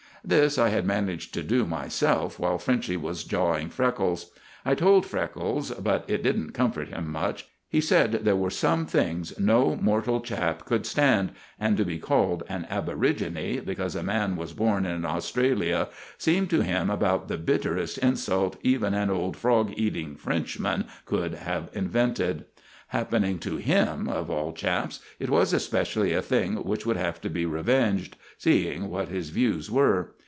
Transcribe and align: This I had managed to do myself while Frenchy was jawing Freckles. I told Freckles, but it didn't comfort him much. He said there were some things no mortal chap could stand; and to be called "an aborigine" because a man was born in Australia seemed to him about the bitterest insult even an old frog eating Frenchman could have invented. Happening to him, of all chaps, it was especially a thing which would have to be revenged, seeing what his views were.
This 0.23 0.59
I 0.59 0.69
had 0.69 0.85
managed 0.85 1.33
to 1.33 1.41
do 1.41 1.65
myself 1.65 2.37
while 2.37 2.59
Frenchy 2.59 2.95
was 2.95 3.23
jawing 3.23 3.69
Freckles. 3.69 4.29
I 4.63 4.75
told 4.75 5.03
Freckles, 5.03 5.71
but 5.71 6.05
it 6.07 6.21
didn't 6.21 6.51
comfort 6.51 6.89
him 6.89 7.11
much. 7.11 7.47
He 7.67 7.81
said 7.81 8.11
there 8.11 8.35
were 8.35 8.51
some 8.51 8.85
things 8.85 9.33
no 9.39 9.75
mortal 9.75 10.21
chap 10.21 10.63
could 10.63 10.85
stand; 10.85 11.31
and 11.59 11.75
to 11.75 11.83
be 11.83 11.97
called 11.97 12.43
"an 12.49 12.67
aborigine" 12.69 13.61
because 13.65 13.95
a 13.95 14.03
man 14.03 14.35
was 14.35 14.53
born 14.53 14.85
in 14.85 15.05
Australia 15.05 15.87
seemed 16.19 16.51
to 16.51 16.61
him 16.61 16.91
about 16.91 17.27
the 17.27 17.37
bitterest 17.39 17.97
insult 17.97 18.57
even 18.61 18.93
an 18.93 19.09
old 19.09 19.35
frog 19.35 19.73
eating 19.75 20.15
Frenchman 20.15 20.85
could 21.05 21.33
have 21.33 21.67
invented. 21.73 22.45
Happening 22.89 23.39
to 23.39 23.55
him, 23.55 24.09
of 24.09 24.29
all 24.29 24.51
chaps, 24.51 24.99
it 25.17 25.29
was 25.29 25.53
especially 25.53 26.11
a 26.11 26.21
thing 26.21 26.55
which 26.65 26.85
would 26.85 26.97
have 26.97 27.21
to 27.21 27.29
be 27.29 27.45
revenged, 27.45 28.17
seeing 28.37 28.89
what 28.89 29.07
his 29.07 29.29
views 29.29 29.71
were. 29.71 30.13